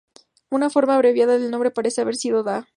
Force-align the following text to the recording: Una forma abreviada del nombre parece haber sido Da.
Una 0.49 0.71
forma 0.71 0.95
abreviada 0.95 1.37
del 1.37 1.51
nombre 1.51 1.69
parece 1.69 2.01
haber 2.01 2.15
sido 2.15 2.41
Da. 2.41 2.67